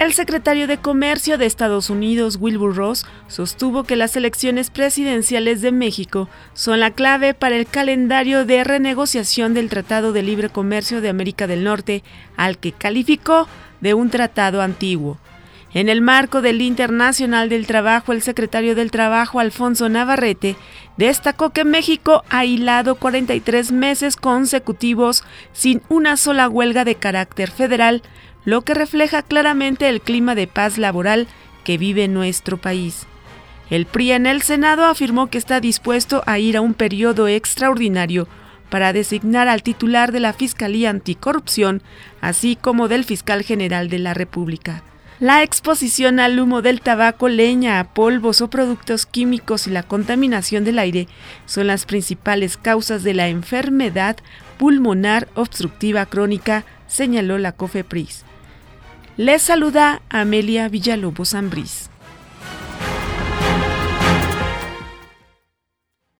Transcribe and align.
El 0.00 0.14
secretario 0.14 0.66
de 0.66 0.78
Comercio 0.78 1.36
de 1.36 1.44
Estados 1.44 1.90
Unidos, 1.90 2.38
Wilbur 2.40 2.74
Ross, 2.74 3.04
sostuvo 3.28 3.84
que 3.84 3.96
las 3.96 4.16
elecciones 4.16 4.70
presidenciales 4.70 5.60
de 5.60 5.72
México 5.72 6.30
son 6.54 6.80
la 6.80 6.92
clave 6.92 7.34
para 7.34 7.56
el 7.56 7.66
calendario 7.66 8.46
de 8.46 8.64
renegociación 8.64 9.52
del 9.52 9.68
Tratado 9.68 10.14
de 10.14 10.22
Libre 10.22 10.48
Comercio 10.48 11.02
de 11.02 11.10
América 11.10 11.46
del 11.46 11.64
Norte, 11.64 12.02
al 12.38 12.56
que 12.56 12.72
calificó 12.72 13.46
de 13.82 13.92
un 13.92 14.08
tratado 14.08 14.62
antiguo. 14.62 15.18
En 15.72 15.88
el 15.88 16.00
marco 16.00 16.42
del 16.42 16.62
Internacional 16.62 17.48
del 17.48 17.68
Trabajo, 17.68 18.12
el 18.12 18.22
secretario 18.22 18.74
del 18.74 18.90
Trabajo, 18.90 19.38
Alfonso 19.38 19.88
Navarrete, 19.88 20.56
destacó 20.96 21.50
que 21.50 21.64
México 21.64 22.24
ha 22.28 22.44
hilado 22.44 22.96
43 22.96 23.70
meses 23.70 24.16
consecutivos 24.16 25.22
sin 25.52 25.80
una 25.88 26.16
sola 26.16 26.48
huelga 26.48 26.84
de 26.84 26.96
carácter 26.96 27.52
federal, 27.52 28.02
lo 28.44 28.62
que 28.62 28.74
refleja 28.74 29.22
claramente 29.22 29.88
el 29.88 30.00
clima 30.00 30.34
de 30.34 30.48
paz 30.48 30.76
laboral 30.76 31.28
que 31.62 31.78
vive 31.78 32.08
nuestro 32.08 32.56
país. 32.56 33.06
El 33.70 33.86
PRI 33.86 34.12
en 34.12 34.26
el 34.26 34.42
Senado 34.42 34.86
afirmó 34.86 35.28
que 35.28 35.38
está 35.38 35.60
dispuesto 35.60 36.24
a 36.26 36.40
ir 36.40 36.56
a 36.56 36.62
un 36.62 36.74
periodo 36.74 37.28
extraordinario 37.28 38.26
para 38.70 38.92
designar 38.92 39.46
al 39.46 39.62
titular 39.62 40.10
de 40.10 40.18
la 40.18 40.32
Fiscalía 40.32 40.90
Anticorrupción, 40.90 41.80
así 42.20 42.56
como 42.56 42.88
del 42.88 43.04
fiscal 43.04 43.44
general 43.44 43.88
de 43.88 44.00
la 44.00 44.14
República. 44.14 44.82
La 45.20 45.42
exposición 45.42 46.18
al 46.18 46.40
humo 46.40 46.62
del 46.62 46.80
tabaco, 46.80 47.28
leña, 47.28 47.92
polvos 47.92 48.40
o 48.40 48.48
productos 48.48 49.04
químicos 49.04 49.66
y 49.66 49.70
la 49.70 49.82
contaminación 49.82 50.64
del 50.64 50.78
aire 50.78 51.08
son 51.44 51.66
las 51.66 51.84
principales 51.84 52.56
causas 52.56 53.02
de 53.02 53.12
la 53.12 53.28
enfermedad 53.28 54.16
pulmonar 54.56 55.28
obstructiva 55.34 56.06
crónica, 56.06 56.64
señaló 56.86 57.36
la 57.36 57.52
COFEPRIS. 57.52 58.24
Les 59.18 59.42
saluda 59.42 60.00
Amelia 60.08 60.70
Villalobos 60.70 61.34
Ambrís. 61.34 61.90